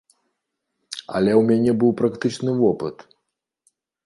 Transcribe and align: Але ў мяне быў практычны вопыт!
Але 1.19 1.31
ў 1.35 1.41
мяне 1.49 1.71
быў 1.83 1.91
практычны 2.01 2.51
вопыт! 2.63 2.97